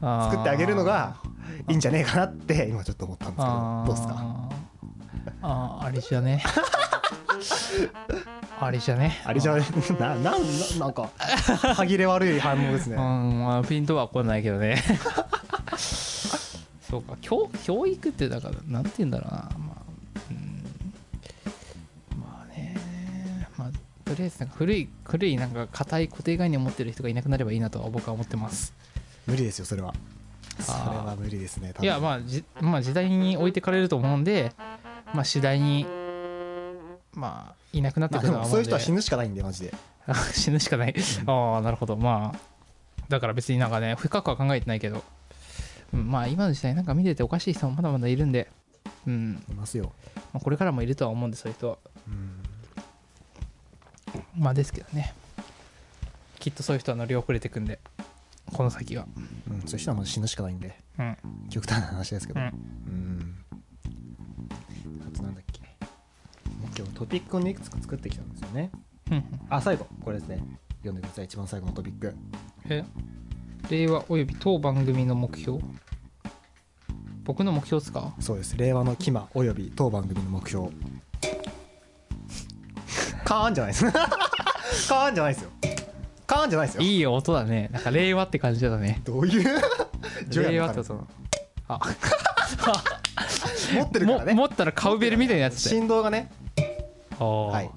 [0.00, 1.16] 作ってあげるのが
[1.68, 4.48] いいんじゃねえかなって今ちょっと思ったんですけどどうですか？
[5.42, 6.42] あーあれ じゃね。
[8.60, 9.20] あれじゃね。
[9.24, 10.32] あれじゃななんな
[10.78, 11.10] なんか
[11.74, 12.96] 歯切れ悪い反応ですね。
[12.96, 14.82] うんまあピンとは来ないけどね。
[16.90, 19.36] そうか教教育ってだからなんて言うんだろうな。
[19.36, 19.50] まあ、
[20.30, 20.62] うん、
[22.20, 22.74] まあね。
[23.56, 23.68] まあ
[24.08, 28.72] とりあえずなんか古い古いなんか硬い固定概念を持ってる人がいなくなればいいなとは僕は思ってます
[29.28, 29.94] 無理ですよそれは。
[30.60, 34.52] それは無理ですねいやまあじ、まあ、時代に置いてかれると思うんで
[35.14, 35.86] まあ次第に
[37.14, 38.50] まあいなくなってくるとは思うんで。
[38.50, 39.74] もそういう人は死ぬしかないんでマジで。
[40.06, 40.94] あ死ぬしかない。
[41.26, 41.96] ああなるほど。
[41.96, 42.38] まあ
[43.08, 45.04] だから別になんかね深くは考えてないけど、
[45.92, 48.50] うん、まあ今の時代なんか見てておかしい人もまだまだいるんで。
[49.06, 49.92] うん、いますよ、
[50.32, 51.78] まあ、これからもいるとは思うんでそういう人は。
[52.08, 52.42] うん、
[54.42, 55.14] まあですけどね。
[56.38, 57.78] きっとそういう人は乗り遅れてくんで
[58.52, 59.06] この先は。
[59.50, 60.76] うん、そういう人はもう死ぬしかないんで。
[60.98, 61.16] うん。
[61.50, 62.40] 極端な話ですけど。
[62.40, 62.50] ううん。
[62.50, 63.34] ん
[65.06, 65.60] あとなんだっけ。
[66.76, 68.70] 今日トピックをねいくつか作ってきたんですよね。
[69.10, 69.86] うんあ最後。
[70.04, 70.42] これですね。
[70.82, 71.24] 読んでください。
[71.26, 72.14] 一番最後のトピック。
[72.68, 72.84] え？
[73.70, 75.58] 令和および当番組の目標？
[77.24, 78.14] 僕の目標ですか？
[78.20, 78.56] そうです。
[78.56, 80.68] 令和のキマおよび当番組の目標。
[83.24, 83.84] カーンじゃないです。
[83.92, 85.50] カーンじゃないですよ
[86.28, 86.82] カーンじゃないですよ。
[86.82, 87.70] いい音だね。
[87.72, 89.00] なんか令和って感じだね。
[89.04, 89.44] どういう？
[90.30, 91.06] 令和って音。
[91.68, 91.80] あ。
[93.74, 94.34] 持ってるからね。
[94.34, 96.30] も持ったらカウベルみたいになってて振動がね。
[97.18, 97.70] はい。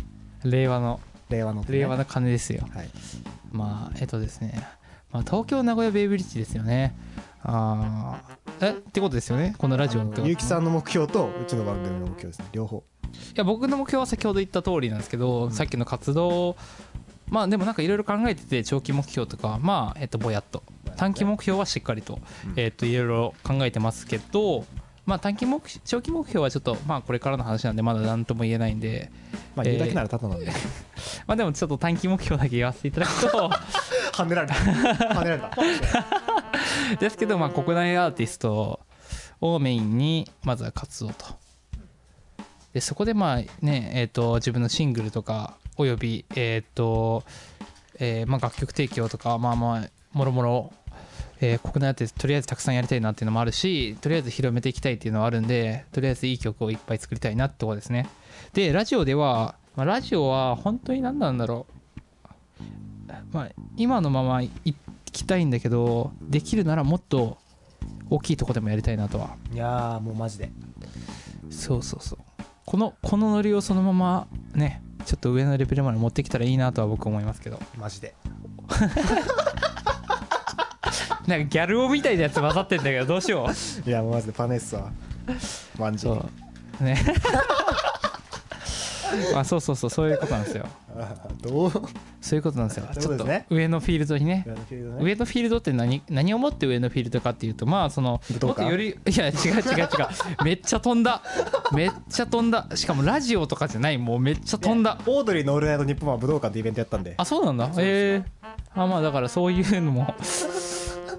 [0.50, 1.00] 令和の。
[1.30, 2.68] 令和の令和の鐘ですよ。
[2.76, 2.90] はい。
[3.52, 4.62] まあえっとですね、
[5.12, 6.94] まあ、東京名古屋ベイブリッジですよね。
[7.44, 8.68] あー。
[8.68, 8.70] え？
[8.72, 9.56] ってことですよね？
[9.58, 10.28] このラジオのってこと。
[10.28, 12.46] ゆうきさんの目標とうちの番組の目標ですね。
[12.52, 12.84] 両方。
[13.14, 16.56] いや僕の目標は先ほど言った通りなんですけど、さっきの活動
[17.32, 20.62] まあでもなんかいろいろ考えてて長期目標とかはまあえっとぼやっと。
[20.98, 22.54] 短期目標はしっかりとうん。
[22.58, 24.66] えっといろいろ考えてますけど
[25.06, 29.10] まあ短期目標長期目標はちょっとまあこれからの話なんでまだ何とも言えないんで
[29.56, 30.48] まあ言うだけならただなんで。
[31.26, 33.50] まあでもちょっと短期目標だけ言わせていただくと
[34.12, 34.54] はねられた。
[34.54, 35.52] はねられた。
[37.00, 38.82] ですけどまあ国内アーティスト
[39.40, 41.26] をメインにまずは活動と。
[42.74, 47.24] でそこでまあねえっ、と自分のシングルとかおよびえっ、と、
[48.00, 50.74] えーまあ楽曲提供とかまあまあもろもろ
[51.40, 58.08] えー国内アーティストとりあえずたくさんやりたいなっていうのもあるしとりあえず広めていきたいっていうのはあるんでとりあえずいい曲をいっぱい作りたいなってことですね。
[58.54, 61.66] でラジオでは、まあ、ラジオは本当に何なんだろ
[62.60, 62.64] う、
[63.32, 64.50] まあ、今のままい
[65.12, 67.38] きたいんだけどできるならもっと
[68.10, 69.36] 大きいとこでもやりたいなとは。
[69.52, 70.52] いやーもうマジで。
[71.50, 72.20] そうそうそう。
[72.66, 77.60] このこのノリをそのままねちょっと上のレベルまで持ってきたらいいなとは僕思いますけど。
[77.78, 78.14] マジで。
[81.28, 83.90] なんかギャル男みたいなやつ混ざってんだけどどうしよう。
[83.90, 84.92] いやもうマジでパネッサ
[85.78, 86.04] マンジ。
[86.04, 86.14] そ
[86.80, 86.84] う。
[86.84, 86.98] ね
[89.34, 90.66] ま あそうそうそうそういうことなんですよ。
[91.42, 91.72] どう？
[92.22, 92.88] そういうことなんですよ。
[93.00, 94.46] ちょっと上のフィールドにね。
[95.00, 96.02] 上のフィールドって何？
[96.10, 99.88] 何をもって上のフィールドかっていうとまあそのもっとよりいや違う違う違う。
[100.44, 101.22] めっちゃ飛んだ。
[101.74, 102.68] めっちゃ飛んだ。
[102.76, 103.98] しかもラジオとかじゃない。
[103.98, 104.98] もうめっちゃ飛んだ。
[105.06, 107.16] オードリーのオールナイトニッポンは武道館でイベントやったんで。
[107.18, 107.70] あそうなんだ。
[107.78, 108.32] ええ。
[108.74, 110.14] あまあだからそういうのも。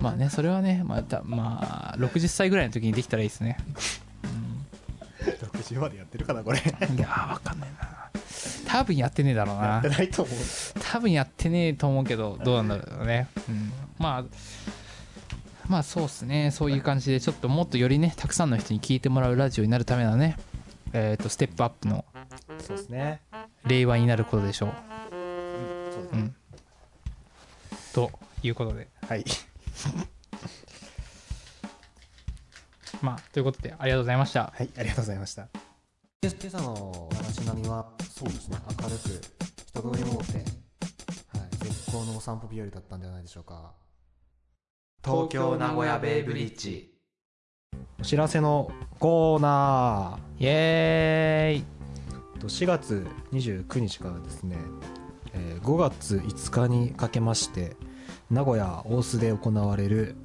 [0.01, 3.57] まあねそれはねまたまあ60歳ぐらいの時にできたらいいですね
[5.63, 6.59] 60までやってるかなこれ。
[6.59, 6.63] い
[6.99, 8.11] やーわかんないな。
[8.67, 10.35] 多分やってねえだろうやなってないと思う。
[10.81, 14.25] 多分やってねえと思うけどどうなんだろうね、うん、まあ
[15.69, 16.51] まあそうっすね。
[16.51, 20.37] そういう感じでちょっともっとよりねたくさんの人に聞いてもらうラジオになるためのね
[20.93, 22.05] えっ、とステップアップの
[22.59, 23.21] そうですね。
[23.65, 24.71] 令和になることでしょう。
[25.93, 26.31] そうで
[27.93, 28.11] と
[28.43, 28.89] いうことで。
[29.07, 29.25] はい
[33.03, 34.53] まあということでありがとうございました。
[34.55, 35.49] はいありがとうございました。
[36.23, 39.09] 今朝の街並みはそうですね明るく
[39.67, 40.45] 人通りも多くて、はい、
[41.65, 43.73] 絶好のお散歩日和だったんではないでしょうか。
[45.05, 46.95] 東京名古屋ベイブリッジ。
[48.01, 51.65] お知らせのコーナイエーイ。
[52.39, 54.57] ーと4月29日からですね、
[55.33, 57.77] えー5月5日にかけまして
[58.31, 60.17] 名古屋大須で行われる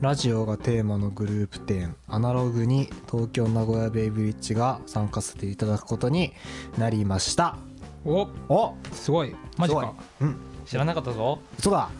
[0.00, 6.32] ラジオがテーマのグループ展アナログに東京名古屋ベイブリッジが参加させていただくことに
[6.76, 7.56] なりました。
[8.04, 9.34] おおすごい。
[9.56, 9.94] マジか。
[10.20, 10.36] うん。
[10.66, 11.38] 知らなかったぞ。
[11.58, 11.90] 嘘だ。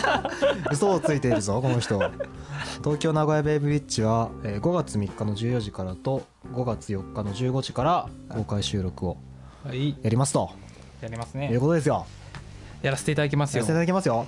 [0.70, 1.98] 嘘をついているぞこの人。
[2.82, 6.22] 東京名古屋ベイブリッジは、えー5月3日の14時からと
[6.52, 9.16] 5月4日の15時から公開収録を
[9.64, 9.96] はい。
[10.02, 10.50] やりますと。
[11.00, 12.04] やりますいうねことですよ。
[12.82, 13.60] やらせていただきますよ。
[13.60, 14.26] やらせていただきますよ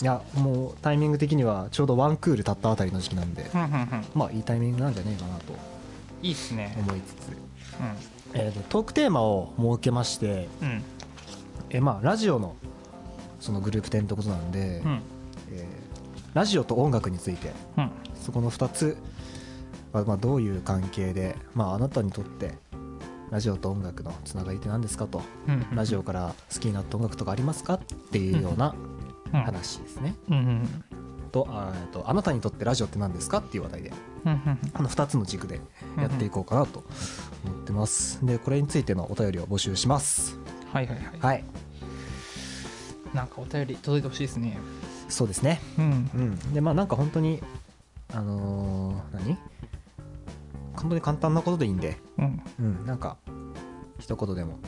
[0.00, 4.04] いやもうタイミング的にはちょうどワンクール経ったあたりの時期なんでふんふんふん。
[4.14, 5.52] まあいいタイミングなんじゃねえかなと
[6.22, 6.76] いいっすね。
[6.78, 7.36] 思いつつ、
[8.34, 10.68] えーとトークテーマを設けまして、うん。
[10.68, 10.82] うん
[11.70, 12.54] えーまあラジオの
[13.40, 15.00] そのグループ展ってことなんで、うん。
[15.52, 15.88] えー
[16.34, 17.90] ラジオと音楽についてうん。
[18.14, 18.96] そこの2つ
[19.92, 22.54] は、まあ、どういう関係で、まあ、あなたにとって
[23.30, 27.80] ラジオと音楽のつながりって何ですかと、うんラジオから好きになった音楽とかありますかっ
[28.12, 28.97] ていうようなうん
[29.32, 30.84] 話ですね、うんうん。
[31.32, 33.92] とあとあなたにとってラジオって何ですかっていう話題で。
[34.24, 35.60] うんうんこの2つの軸で
[35.96, 36.82] やっていこうかなと
[37.44, 38.24] 思ってます。
[38.26, 40.38] でこれについてのお便りを募集します。
[40.72, 41.18] はいはいはい。
[41.20, 41.44] はい。
[43.14, 44.58] なんかお便り届いてほしいですね。
[45.08, 45.60] そうですね。
[45.78, 46.10] うん。
[46.14, 46.52] うん。
[46.52, 47.40] でまあなんか本当に
[48.12, 49.38] あのー何？
[50.74, 51.96] 本当に簡単なことでいいんで。
[52.18, 52.42] うん。
[52.58, 53.16] うん、なんか
[53.98, 54.58] 一言でも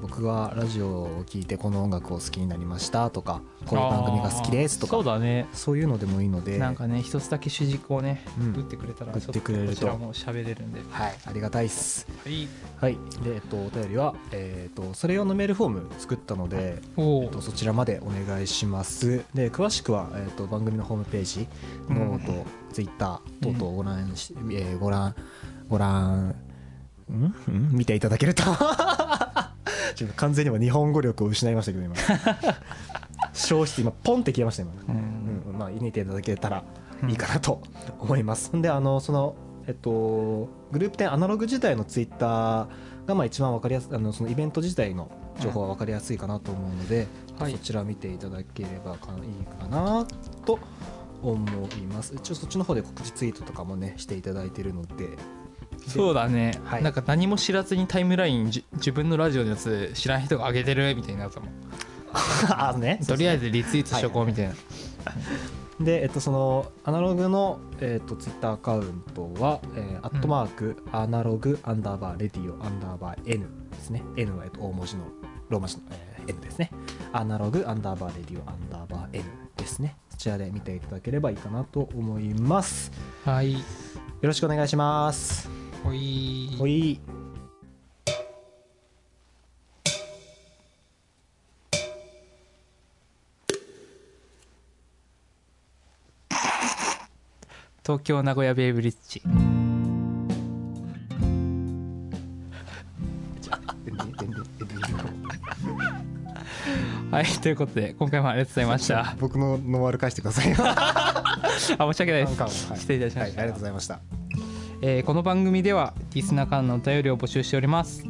[0.00, 5.46] 僕がラジオを聞いてこの音楽を好きになりましたとかこういう番組が好きですとかそうだね。
[5.52, 6.58] そういうのでもいいので。
[6.58, 8.54] なんかね一つだけ主軸をねうん。
[8.54, 9.74] 打ってくれたら打ってくれると。
[9.74, 10.80] こちらも喋れるんで。
[10.90, 12.06] はいありがたいっす。
[12.24, 12.48] はい。
[12.80, 12.98] はい。
[13.24, 19.24] でえっとお便りはえっとそれ用のメールフォーム作ったのでえっとそちらまでお願いします。
[19.34, 21.48] で詳しくはえっと番組のホームページ
[21.88, 25.14] ノートツイッター等々ご覧し、えーご覧
[25.68, 26.34] ご覧
[27.10, 27.24] ん？
[27.50, 27.72] ん？
[27.72, 28.42] 見ていただけると
[30.16, 31.94] 完全に今日本語力を失いましたけど今。
[33.32, 35.52] 消失今ポンって消えました今、うん。
[35.52, 36.64] うんまあ見ていただけたら
[37.08, 37.60] いいかなと
[37.98, 39.34] 思います、ん、であのその
[39.66, 42.68] えっとグループ10アナログ自体のツイッター
[43.06, 47.06] がまあ一番わかりやすいあのそのイベント自体の情報は分かりやすいかなと思うので、
[47.38, 47.52] はい。
[47.52, 50.04] そちら見ていただければかいいかな
[50.44, 50.58] と
[51.22, 52.14] 思います。
[52.16, 55.10] 一応そっちの方で告知ツイートとかもねしていただいているので
[55.88, 56.82] そうだね、はい。
[56.82, 61.50] なんか何も知らずにタイムラインじ自分のラジオのやつ知らない人が上げてるみたいになったもん。
[62.50, 63.00] あね。
[63.06, 64.54] とりあえずリツイートしとこうみたいな、
[65.80, 74.02] で、えっと、そのアナログの、えっと、ツイッターアカウントは、えーアットマーク、アナログアンダーバーレディオアンダーバー N ですね。
[74.16, 75.04] N は、えっと、大文字の
[75.48, 76.70] ローマ字の、えー N ですね。
[77.12, 79.24] アナログアンダーバーレディオアンダーバー N
[79.56, 79.96] ですね。
[80.10, 82.92] そちらで見ていただければいいかなと思います。
[83.24, 83.52] はい。
[83.52, 83.58] よ
[84.22, 86.50] ろしくお願いしますほい。
[86.58, 87.00] ほい。
[97.82, 99.22] 東京名古屋ベイブリッジ。
[107.10, 109.16] はいということで今回もありがとうございました。
[109.18, 110.50] 僕のノンアル返してください。
[110.50, 112.40] よ あ申し訳ないです。
[112.42, 112.78] はい。
[112.78, 114.17] 失礼いたしまはい、したありがとうございました
[114.80, 118.04] えーこの番組ではリスナーからのお便りを募集しております。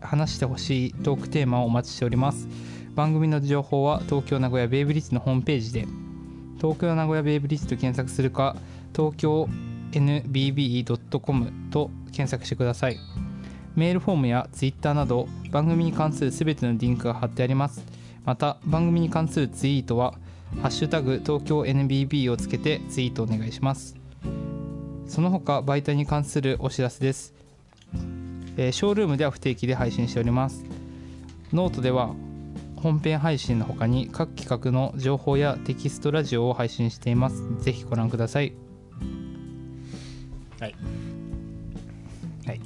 [0.00, 2.46] 話してほしいトークテーマをお待ちしております。
[2.94, 5.86] 番組の情報は東京名古屋ベイブリッジのホームページで。
[6.58, 8.54] 東京名古屋ベイブリッジと検索するか
[8.94, 9.48] 東京
[9.92, 12.98] nbb.com と検索してください。
[13.76, 17.84] メールフォームやツイッターなど番組に関するすべてのリンクが貼ってあります。
[18.24, 20.14] また番組に関するツイートは
[20.60, 23.96] 「ハッシュタグ東京 NBB」をつけてツイートお願いします。
[25.06, 27.34] その他媒体に関するお知らせです、
[28.56, 30.64] えーショールームでは不定期で配信しております。
[31.52, 32.14] ノートでは
[32.76, 37.42] 本編配信の他に各企画の情報やテキストラジオを配信しています。
[37.60, 38.52] ぜひご覧ください。
[40.60, 40.74] はい。
[42.46, 42.60] はい。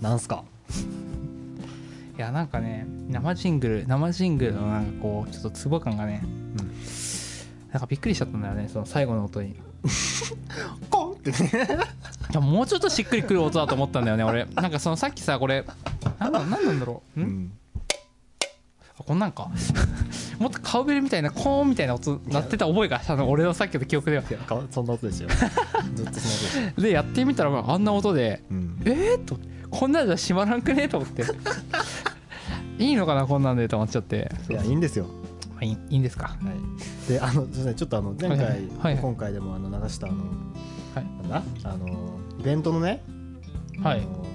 [0.00, 0.44] なんすか？
[2.16, 6.26] いやなんかね生ジングル生ジングルのなんかこうちょっとツボ感がね、う
[6.62, 6.72] ん。
[7.72, 9.50] なんかびっくりしちゃったんだよねその最後の音に。
[9.50, 9.54] い
[10.90, 11.68] コンってね。
[12.32, 14.44] やもうちょっとしっくりくる音だと思ったんだよね俺。
[14.54, 15.64] なんかそのさっきさこれ
[16.20, 17.52] なんだなんなんだろう、ん。
[18.98, 19.50] あこんなんか
[20.74, 24.24] もっとカウベルみたいなコーンみたいな音鳴ってた覚えがあの俺のさっきの記憶では。
[24.28, 25.28] いやかそんな音ですよ。
[25.94, 28.82] ずっとそんな音ででやってみたらあんな音でうん。
[28.84, 29.38] えー、っと
[29.70, 30.88] こんなんじゃ閉まらんくね？
[30.88, 31.24] と思って。
[32.78, 34.30] いいのかなこんなんでと思っちゃって。
[34.50, 35.06] いやいいんですよ。
[35.54, 36.24] まあいいいいんですか？
[36.24, 36.34] は
[37.08, 38.68] い、であのすいませんちょっとあの前回、はいはい。
[38.80, 40.16] はい今回でもあの流したあの、
[40.94, 41.28] はい。
[41.28, 41.70] なんだ？
[41.70, 43.02] あのイベントのね、
[43.80, 44.00] はい。
[44.00, 44.26] あの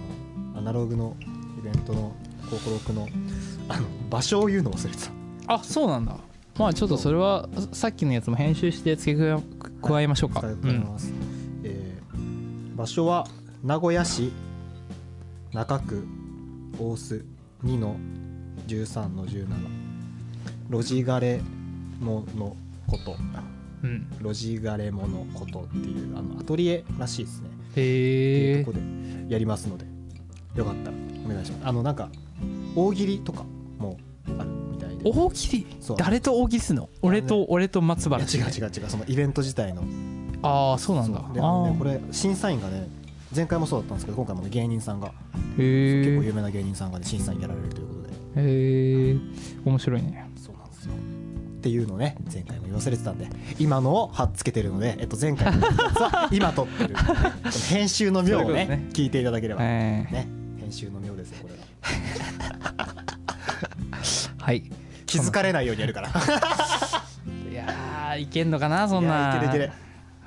[0.59, 1.17] アナログの
[1.59, 2.15] イベントの
[2.49, 3.07] 心くの
[3.67, 5.11] あの場所を言うの忘れてた。
[5.53, 6.15] あそうなんだ
[6.59, 9.41] まあちょっとそれはさっきのやつも編集して付け加
[9.81, 11.11] 加えましょうか、伝えております、
[11.63, 13.27] えー場所は
[13.61, 14.31] 名古屋市
[15.51, 16.07] 中区
[16.79, 17.25] 大須
[17.65, 17.97] 2の
[18.67, 19.47] 13の17
[20.69, 21.41] 路地ガレ
[21.99, 22.55] モの
[22.87, 23.17] こと。
[23.83, 27.49] うん、うん、路地ガレモのことっていうあのアトリエらしいですね。
[27.75, 28.87] へえというとこ
[29.27, 29.85] でやりますので。
[30.55, 31.67] よかったらお願いします。
[31.67, 32.09] あのなんか
[32.75, 33.45] 大喜利とか
[35.03, 36.89] 大喜利誰と大喜利すんの？
[37.01, 38.23] 俺と俺と松原。
[38.23, 38.89] 違う違う違う。
[38.89, 39.83] そのイベント自体の。
[40.41, 41.19] ああそうなんだ。
[41.33, 42.87] でねこあれ審査員がね
[43.35, 45.11] 前回もそうだったんですけど今回もね芸人さんが。
[45.57, 48.09] 結構有名な芸人さんがね審査員やられるということで。
[48.41, 49.17] へえ
[49.65, 50.29] 面白いね。
[50.37, 50.93] そうなんですよ。
[50.93, 53.27] っていうのをね前回も言わされてたんで
[53.59, 56.95] 今のをはっつけてるので、えっと、前回のやつは 今撮ってる。
[57.69, 58.87] 編集の妙をねね。
[58.93, 59.61] 聞いていただければ。
[59.61, 60.25] ねえ
[60.61, 61.59] 編集の妙ですよこれは。
[64.01, 64.63] ー はい
[65.09, 66.09] 気づかれないようにやるから。
[67.51, 69.35] いやーいけんのかなそんな。
[69.37, 69.71] いけるいける。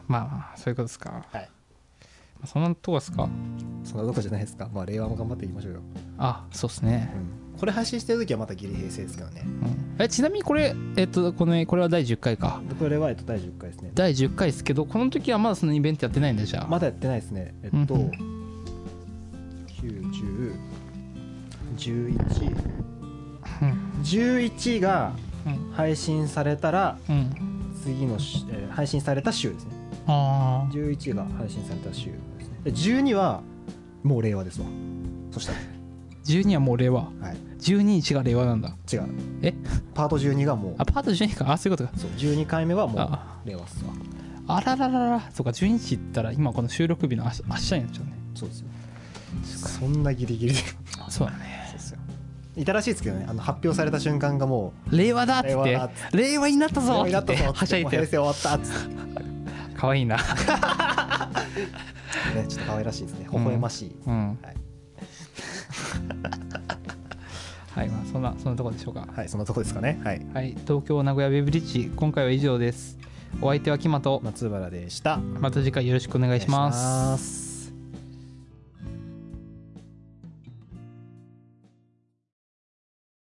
[0.09, 1.25] まあまあそういうことですか。
[1.33, 1.49] はい。
[2.45, 3.29] そんなとこですか？
[3.85, 4.69] そんなとこじゃないですか。
[4.73, 5.81] まあ令和も頑張っていきましょうよ、
[6.19, 7.09] あそうっすね、
[7.59, 9.43] これ配信してる時はまたギリ平成ですけどね。
[9.45, 10.03] うん。
[10.03, 12.61] えちなみにこれえっとこのこれは第10回か。
[12.69, 13.93] でこれはえっと第10回ですね。
[13.95, 16.67] 第10回ですけどこの時はまだそのイベントやってないんだじゃあ。
[16.67, 17.55] まだやってないですね。
[17.63, 18.11] えっと、うん。
[21.79, 22.57] 91011
[22.97, 23.02] うん
[24.03, 25.13] 11が
[25.47, 27.35] うん配信されたらうん。
[27.83, 29.71] 次のし、えー配信された週ですね。
[30.07, 32.13] ああ11が配信された週で
[32.45, 32.61] すね。
[32.65, 33.43] で12は
[34.03, 34.67] もう令和ですわ。
[35.31, 35.59] そしたら。
[36.25, 37.03] 12はもう令和。
[37.03, 37.37] はい。
[37.61, 38.77] 12日が令和なんだ。
[38.93, 39.03] 違う。
[39.43, 39.55] え？
[39.95, 40.75] パート12がもう。
[40.79, 41.53] あパート12か。
[41.53, 41.99] あそういうことか。
[41.99, 43.41] そう12回目はもうあ。
[43.45, 43.91] 令和っすわ。
[44.47, 45.21] あらららら。
[45.33, 48.13] そうか12日って言ったら今この収録日の明日明日になっちゃうね。
[48.35, 48.67] そうですよ。
[49.81, 50.61] そんなギリギリで。
[51.09, 51.52] そうだね
[52.57, 53.27] いたらしいですけどね。
[53.29, 55.81] あの発表された瞬間がも令和だっつって。
[56.13, 57.37] 令和になったうぞっつって。
[57.37, 58.89] はしゃいもう平て成終わったっつっ
[59.75, 59.79] て。
[59.79, 60.17] かわいいな。
[62.35, 63.27] ねちょっと可愛らしいですね。
[63.31, 64.29] 微笑ましい、うん。
[64.29, 64.57] はい。
[67.75, 69.09] はいまあそんなそんなところでしょうか。
[69.15, 70.01] はいそんなとこですかね。
[70.05, 70.27] はい。
[70.35, 72.99] はい東京名古屋ウェブリッジ今回は以上です。
[73.41, 74.21] お相手はキマと。
[74.23, 75.17] 松原でした。
[75.17, 77.52] また次回よろしくお願いします